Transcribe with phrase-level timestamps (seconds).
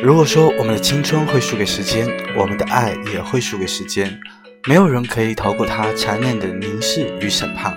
[0.00, 2.06] 如果说我们的青春会输给时间，
[2.36, 4.16] 我们的爱也会输给时间，
[4.68, 7.76] 没有人可以逃过他残忍的凝视与审判。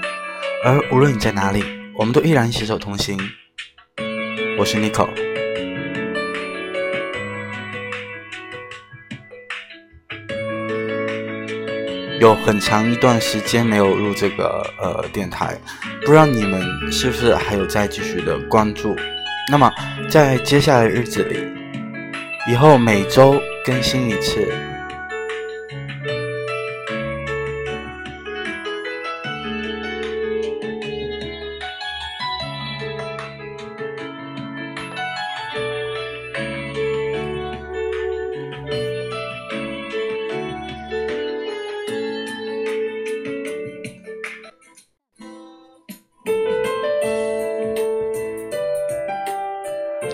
[0.64, 1.64] 而无论你在哪里，
[1.96, 3.18] 我们都依然携手同行。
[4.60, 5.10] 我是 Nico。
[12.20, 15.58] 有很长一段时间没有录这个呃电台，
[16.02, 16.62] 不知道你们
[16.92, 18.96] 是不是还有在继续的关注？
[19.52, 19.72] 那么
[20.08, 21.40] 在接下来的日子里，
[22.52, 24.46] 以后每周更新一次。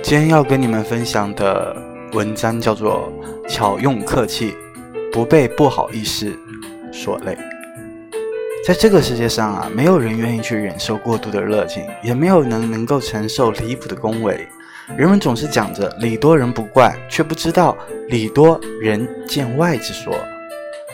[0.03, 3.11] 今天要跟你们分享的文章叫做
[3.47, 4.55] “巧用客气，
[5.11, 6.31] 不被不好意思
[6.91, 7.38] 所累”。
[8.66, 14.47] 在这个世界上啊，没有人愿意去忍受过度的热情，也没有人能够承受离谱的恭维。
[14.97, 17.78] 人们总是讲着“礼多人不怪”，却不知道
[18.09, 20.17] “礼多人见外”之说。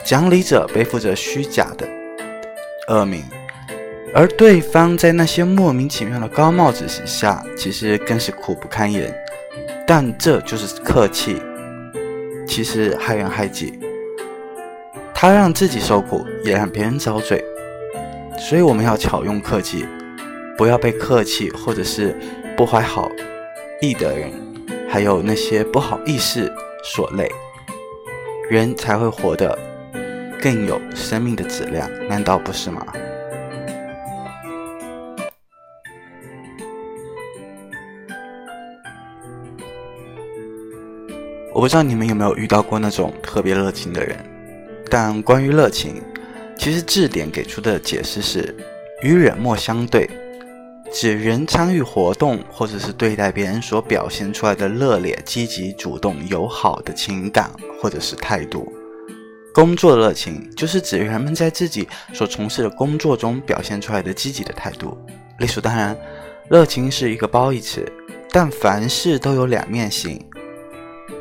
[0.03, 1.87] 讲理者背负着虚假的
[2.89, 3.23] 恶名。
[4.15, 9.11] 而对方在那些莫名其妙的高帽子下，其实更是苦不堪言。
[9.85, 11.41] 但这就是客气，
[12.47, 13.79] 其实害人害己。
[15.13, 17.43] 他让自己受苦，也让别人遭罪。
[18.37, 19.85] 所以我们要巧用客气，
[20.57, 22.15] 不要被客气或者是
[22.57, 23.09] 不怀好
[23.81, 24.31] 意的人，
[24.89, 26.51] 还有那些不好意思
[26.83, 27.29] 所累，
[28.49, 29.57] 人才会活得
[30.41, 32.85] 更有生命的质量，难道不是吗？
[41.63, 44.17] 不知道你们有没有遇到过那种特别热情的人，
[44.89, 46.01] 但关于热情，
[46.57, 48.53] 其实字典给出的解释是
[49.01, 50.09] 与冷漠相对，
[50.91, 57.49] 指人参与活动或者是对待别人所表现出来的热烈、积极、主动、友好的情感
[57.81, 58.69] 或者是态度。
[59.53, 64.97] 工作热情就是指人们在自己所从事的工作中表现出来的积极的态度。
[65.39, 65.97] 理所当然，
[66.49, 67.89] 热情是一个褒义词，
[68.33, 70.21] 但凡事都有两面性。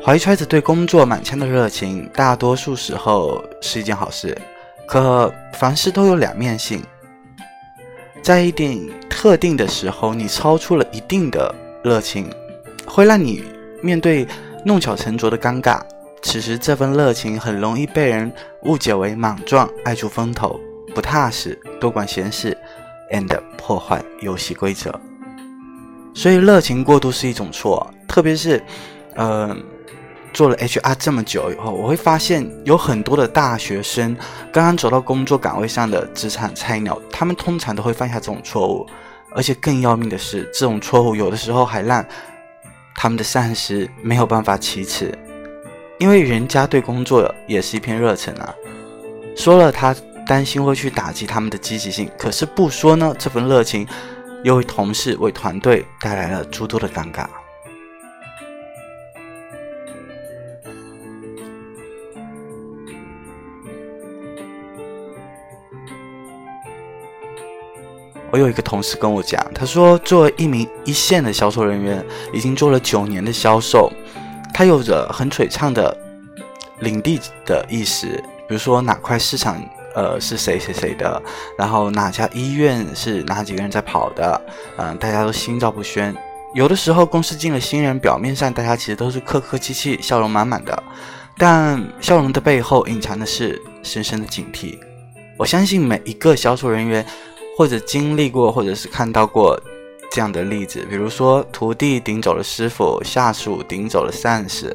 [0.03, 4.37] 怀揣着对工作满腔的热情，大多数时候是一件好事。
[4.85, 6.83] 可凡事都有两面性，
[8.21, 12.29] 在一定特定的时候，你超出了一定的热情，
[12.85, 13.45] 会让你
[13.81, 14.27] 面对
[14.65, 15.79] 弄巧成拙的尴尬。
[16.21, 18.31] 此时，这份热情很容易被人
[18.63, 20.59] 误解为莽撞、爱出风头、
[20.93, 22.57] 不踏实、多管闲事
[23.11, 23.27] ，and
[23.57, 24.93] 破坏游戏规则。
[26.13, 28.61] 所以，热情过度是一种错，特别是，
[29.15, 29.63] 嗯。
[30.33, 34.17] 做了 HR 这么久以后，我会发现有很多的大学生
[34.51, 38.85] 刚刚走到工作岗位上的职场菜鸟，他们通常都会犯下这种错误，
[39.35, 42.03] 而且更要命的是，这种错误有的时候还让
[42.95, 45.15] 他们的上司没有办法启齿，
[45.99, 48.53] 因为人家对工作也是一片热忱啊。
[49.35, 49.95] 说了他
[50.25, 53.87] 担心会去打击他们的积极性，可是不说呢，这份热情
[54.43, 57.27] 又为同事为团队带来了诸多的尴尬。
[68.33, 73.93] 我有一个同事跟我讲，他说，作为一名一线的销售人员，已经做了九年的销售，
[74.51, 75.95] 他有着很璀璨的
[76.79, 78.15] 领地的意识，
[78.47, 81.21] 比如说哪块市场，呃，是谁谁谁的，
[81.59, 84.41] 然后哪家医院是哪几个人在跑的，
[84.77, 86.11] 嗯，大家都心照不宣。
[86.55, 90.83] 有的时候公司进了新人，表面上大家其实都是客客气气、笑容满满的，
[91.37, 94.79] 但笑容的背后隐藏的是深深的警惕。
[95.37, 97.05] 我相信每一个销售人员。
[97.55, 99.59] 或者经历过，或者是看到过
[100.11, 104.73] 这样的例子，比如说徒弟顶走了师傅，下属顶走了上司，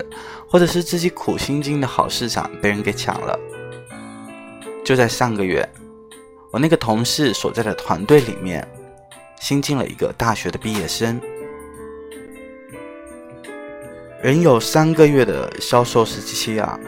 [0.48, 3.38] 或者是自己苦心经营的好市场被人给抢了。
[4.84, 5.68] 就在上个月，
[6.50, 8.66] 我那个同事所在的团队里面
[9.40, 11.20] 新进了一个大学的毕业生，
[14.22, 16.78] 仍有三个月的销售时期啊。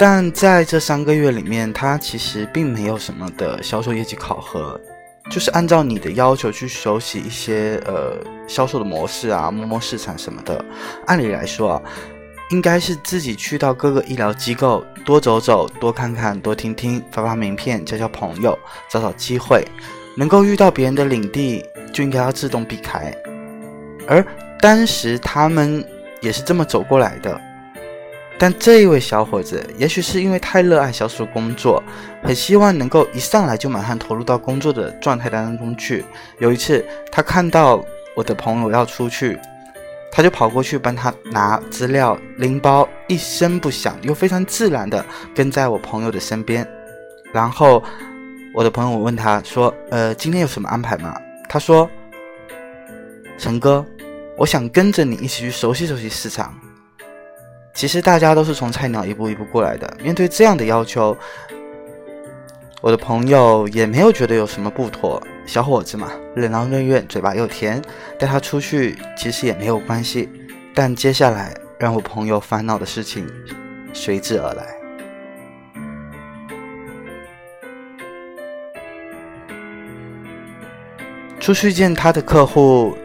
[0.00, 4.80] 但在这三个月里面，他其实并没有什么的销售业绩考核，
[5.30, 8.16] 就是按照你的要求去熟悉一些呃
[8.48, 10.64] 销售的模式啊，摸摸市场什么的。
[11.04, 11.82] 按理来说啊，
[12.48, 18.58] 应该是自己去到各个医疗机构多走走、多看看、多听听、发发名片、交交朋友、
[18.88, 19.62] 找找机会，
[20.16, 21.62] 能够遇到别人的领地
[21.92, 23.14] 就应该要自动避开。
[24.08, 24.24] 而
[24.62, 25.84] 当时他们
[26.22, 27.38] 也是这么走过来的。
[28.42, 31.82] 但这一位小伙子，也许是因为太热爱销售工作，
[32.22, 36.02] 很希望能够一上来就马上投入到工作的状态当中去。
[36.38, 36.82] 有一次，
[37.12, 37.84] 他看到
[38.16, 39.38] 我的朋友要出去，
[40.10, 45.04] 他就跑过去帮他拿资料、拎包，一声不响又非常自然的
[45.34, 46.66] 跟在我朋友的身边。
[47.34, 47.84] 然后，
[48.54, 51.14] 我的朋友问他说：“呃，今天有什么安排吗？”
[51.46, 51.86] 他说
[53.36, 53.84] ：“陈哥，
[54.38, 56.58] 我想跟着你一起去熟悉熟悉市场。”
[57.72, 61.16] 其实大家都是从菜鸟一步一步过来的，面对这样的要求，
[62.82, 65.22] 我的朋友也没有觉得有什么不妥。
[65.46, 67.80] 小伙子嘛，任劳任怨，嘴巴又甜，
[68.18, 70.28] 带他出去其实也没有关系。
[70.74, 73.26] 但接下来让我朋友烦恼的事情
[73.92, 74.66] 随之而来。
[81.40, 82.96] 出去见他的客户。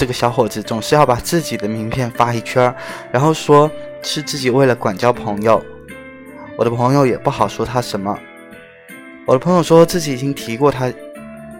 [0.00, 2.74] 这个小伙子总是要把自己的名片发一圈，
[3.12, 3.70] 然后说
[4.00, 5.62] 是自己为了管交朋友。
[6.56, 8.18] 我的朋友也不好说他什么。
[9.26, 10.90] 我的朋友说自己已经提过他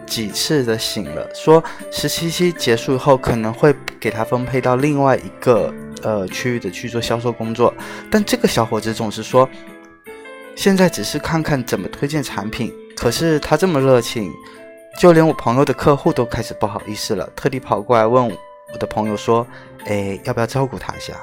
[0.07, 5.71] 几次的醒了，说实习期结束后可能会给他分配到另外一个
[6.01, 7.71] 呃区域的去做销售工作。
[8.09, 9.47] 但这个小伙子总是说，
[10.55, 12.73] 现在只是看看怎么推荐产品。
[12.95, 14.31] 可是他这么热情。
[14.99, 18.29] 就连我朋友的客户都开始不好意思了，特地跑过来问
[18.73, 19.45] 我的朋友说
[19.87, 21.13] ：“哎，要不要照顾他一下？”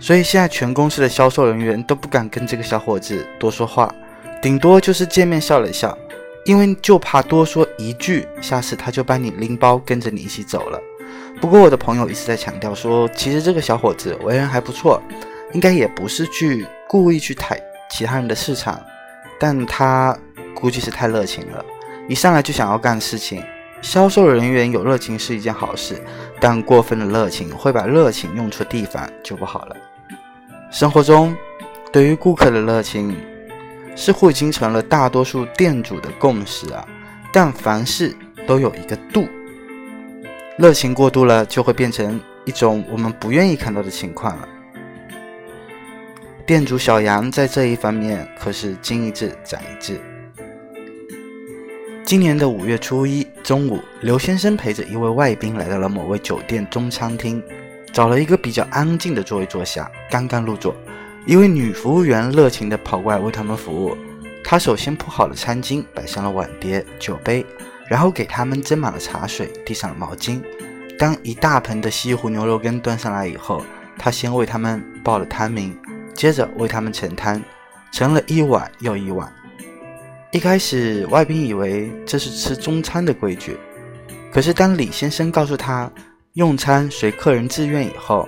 [0.00, 3.94] 所以现在全公司的销售人员都不敢跟这个小伙子多说话，
[4.40, 5.96] 顶多就是见面笑了一笑，
[6.44, 10.80] 因为就怕多说一句，下次他就帮你拎包跟着你一起走了。
[11.40, 15.00] 不过我的朋友一直在强调说，其实这个小伙子为人还不错，
[15.52, 17.60] 应该也不是去故意去抬
[17.90, 18.80] 其他人的市场，
[19.38, 20.16] 但他
[20.54, 21.64] 估计是太热情了。
[22.08, 23.42] 一上来就想要干事情，
[23.80, 26.00] 销售人员有热情是一件好事，
[26.40, 29.76] 但过分的热情会把热情用错地方就不好了。
[30.70, 31.34] 生活中，
[31.92, 33.16] 对于顾客的热情，
[33.94, 36.86] 似乎已经成了大多数店主的共识啊。
[37.32, 38.14] 但凡事
[38.46, 39.26] 都有一个度，
[40.58, 44.48] 热情过度了，就会变成一种我们不愿意看到的情况了。
[46.44, 49.98] 店主小杨在这一方面可是精一智长一智。
[52.04, 57.42] 今年的五月初一中午，刘先生陪着一位外宾来到了某位酒店中餐厅，
[57.92, 59.90] 找了一个比较安静的座位坐下。
[60.10, 60.74] 刚刚入座，
[61.24, 63.96] 一位女服务员热情地跑过来为他们服务。
[64.44, 67.46] 她首先铺好了餐巾，摆上了碗碟、酒杯，
[67.88, 70.42] 然后给他们斟满了茶水，递上了毛巾。
[70.98, 73.64] 当一大盆的西湖牛肉羹端上来以后，
[73.96, 75.74] 她先为他们报了汤名，
[76.14, 77.40] 接着为他们盛汤，
[77.92, 79.32] 盛了一碗又一碗。
[80.32, 83.54] 一开始，外宾以为这是吃中餐的规矩，
[84.32, 85.92] 可是当李先生告诉他
[86.32, 88.26] 用餐随客人自愿以后，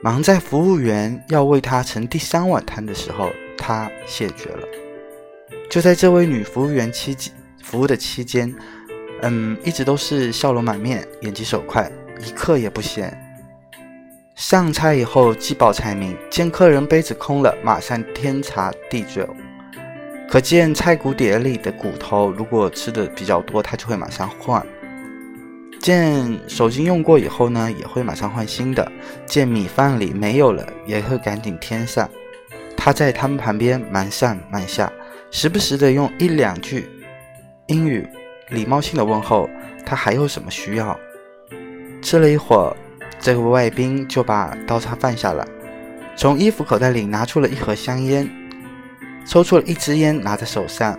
[0.00, 3.28] 忙在服务员要为他盛第三碗汤的时候，
[3.58, 4.62] 他谢绝了。
[5.68, 7.34] 就在这位女服务员期间
[7.64, 8.54] 服务的期间，
[9.22, 11.90] 嗯，一直都是笑容满面，眼疾手快，
[12.24, 13.12] 一刻也不闲。
[14.36, 19.28] 上菜以后，既报菜名，见客人杯子空了，马上添茶递酒。
[20.28, 24.64] 可见菜骨碟里的骨头，如果吃的比较多，他就会马上换。
[25.80, 28.90] 见手巾用过以后呢，也会马上换新的。
[29.24, 32.10] 见米饭里没有了，也会赶紧添上。
[32.76, 34.92] 他在他们旁边忙上忙下，
[35.30, 36.88] 时不时的用一两句
[37.68, 38.06] 英语
[38.50, 39.48] 礼貌性的问候
[39.84, 40.98] 他还有什么需要。
[42.02, 42.76] 吃了一会儿，
[43.20, 45.46] 这位外宾就把刀叉放下了，
[46.16, 48.28] 从衣服口袋里拿出了一盒香烟。
[49.26, 50.98] 抽出了一支烟，拿在手上，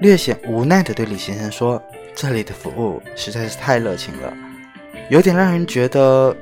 [0.00, 1.82] 略显无奈地对李先生说
[2.16, 4.32] ：“这里的服务实在是太热情了，
[5.10, 6.34] 有点让人觉得，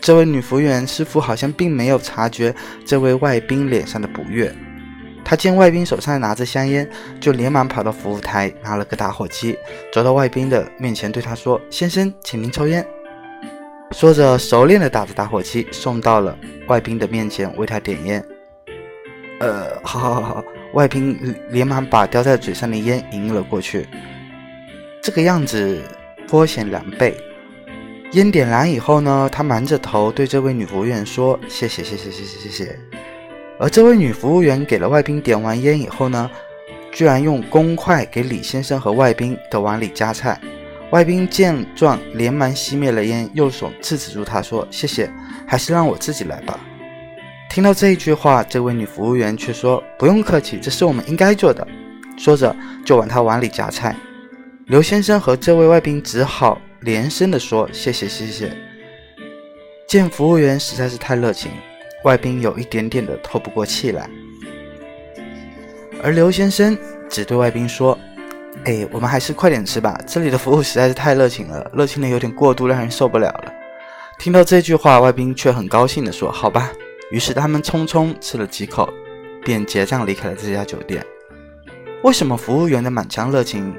[0.00, 4.52] 这位女服务员师傅好像并没有察觉这位外宾脸上的不悦。
[5.24, 6.88] 他见外宾手上拿着香烟，
[7.20, 9.56] 就连忙跑到服务台拿了个打火机，
[9.92, 12.84] 走到外宾的面前对他说：‘先生，请您抽烟。’
[13.92, 18.24] 说着，熟练地打着打火机，送到了外宾的面前为他点烟。”
[19.42, 20.44] 呃，好，好，好，好。
[20.74, 21.18] 外宾
[21.50, 23.88] 连忙把叼在嘴上的烟迎了过去，
[25.02, 25.82] 这个样子
[26.28, 27.12] 颇显狼狈。
[28.12, 32.78] 烟点燃以后呢，他瞒着头对这位女服务员说：“谢谢，谢谢，谢谢，谢谢。”
[33.58, 36.30] 而这位女服务员给了外宾点完烟以后呢，
[36.92, 40.40] 居然用公筷给李先生和外宾的碗里夹菜。
[40.92, 45.10] 外宾见状，连忙熄灭了烟，右手制止住他说：“谢谢，
[45.48, 46.60] 还是让我自己来吧。”
[47.52, 51.68] 听到这一句话，这位女服务员却说：“不用客气，这是我们应该做的。”
[52.16, 53.94] 说着就往他碗里夹菜。
[54.68, 58.56] 刘先生和这位外宾只好连声地说：“谢谢，谢谢。”
[59.86, 61.50] 见服务员实在是太热情，
[62.04, 64.08] 外宾有一点点的透不过气来。
[66.02, 66.74] 而刘先生
[67.10, 67.98] 只对外宾说
[68.64, 73.52] ：“哎，我们还是快点吃吧，这里的服务实在是太热情了，热情的有点过度，让人受不了了。”
[74.18, 76.72] 听到这句话，外宾却很高兴地说：“好吧。”
[77.12, 78.92] 于是他们匆匆吃了几口，
[79.44, 81.04] 便结账离开了这家酒店。
[82.02, 83.72] 为什么服务员的满腔热情，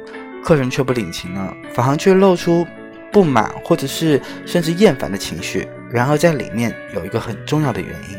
[0.44, 1.54] 客人却不领情呢？
[1.74, 2.66] 反而却露出
[3.12, 5.68] 不满或者是甚至厌烦的情绪？
[5.92, 8.18] 然而在里面有一个很重要的原因，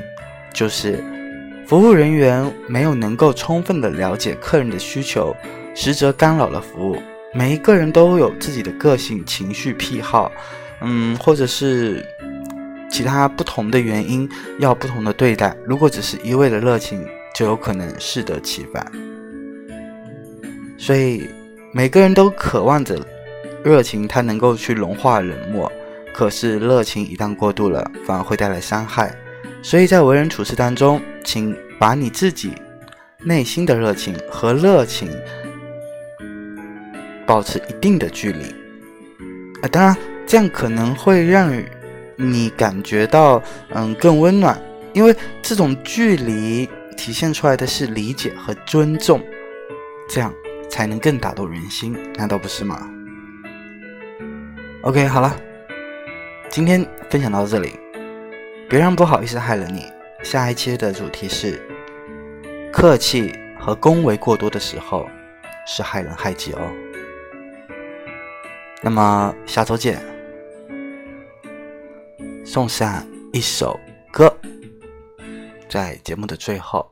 [0.52, 1.02] 就是
[1.66, 5.34] 服务人员没有能够充分的了解客人的需求，
[5.74, 7.00] 实则干扰了服务。
[7.32, 10.30] 每一个人都有自己的个性、情绪、癖好，
[10.82, 12.04] 嗯，或者是
[12.94, 14.28] 其他不同的原因
[14.60, 15.52] 要不同的对待。
[15.66, 18.86] 如果只是一味的热情，就有可能适得其反。
[20.78, 21.28] 所以
[21.72, 23.04] 每个人都渴望着
[23.64, 25.72] 热情，它能够去融化冷漠。
[26.12, 29.12] 可是热情一旦过度了，反而会带来伤害。
[29.60, 32.52] 所以在为人处事当中，请把你自己
[33.18, 35.10] 内心的热情和热情
[37.26, 38.44] 保持一定的距离。
[39.62, 39.96] 啊，当然
[40.28, 41.52] 这样可能会让
[42.16, 44.60] 你感觉到嗯更温暖，
[44.92, 49.20] 因为这种距离体现出来的是理解和尊重。
[50.08, 50.32] 这样。
[50.66, 52.90] 才能更打动人心，难道不是吗
[54.82, 55.36] ？OK，好了，
[56.50, 57.78] 今天分享到这里，
[58.68, 59.84] 别让不好意思害了你。
[60.24, 61.62] 下一期的主题是
[62.72, 65.08] 客气和恭维过多的时候
[65.64, 66.72] 是害人害己哦。
[68.82, 70.02] 那么下周见，
[72.54, 73.76] 送上一首
[74.12, 74.32] 歌，
[75.68, 76.88] 在节目的最后。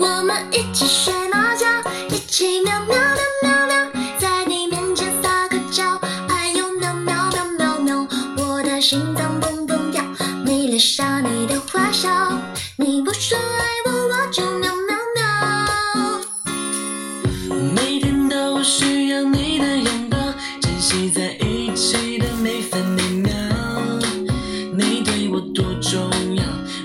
[0.00, 0.84] 我们一起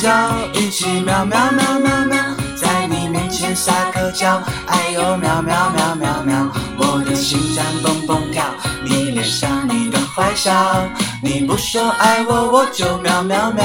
[0.00, 0.10] 叫
[0.54, 2.16] 一起喵喵喵喵喵，
[2.56, 8.42] 在你面前撒个娇，哎呦喵喵喵喵喵，我的心脏蹦蹦跳，
[8.82, 10.50] 你脸上你的坏笑，
[11.22, 13.62] 你不说爱我我就喵喵喵。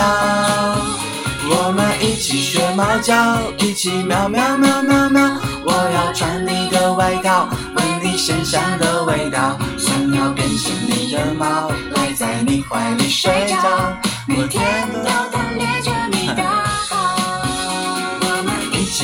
[1.48, 5.10] 我们一起学猫叫，一起喵喵喵喵。
[5.10, 13.96] 喵，我要穿你的外套，闻你身上的味道，想要变成你的猫，赖在你怀里睡觉，
[14.28, 14.62] 每天
[14.92, 15.35] 都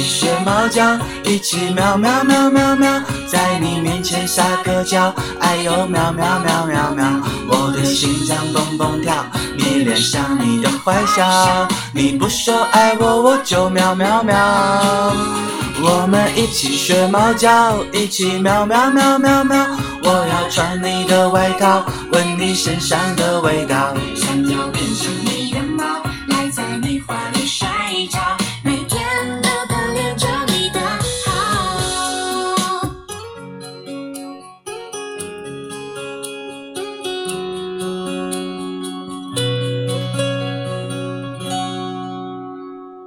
[0.01, 7.05] 起学猫叫，一起喵喵喵喵喵，在你面前撒个娇，哎呦喵喵喵喵喵，
[7.47, 9.13] 我的心脏蹦蹦跳，
[9.55, 14.35] 迷恋上你的坏笑，你不说爱我我就喵喵喵。
[15.83, 19.67] 我们一起学猫叫，一起喵喵喵喵喵，
[20.03, 25.20] 我要穿你的外套，闻你身上的味道，想要变成。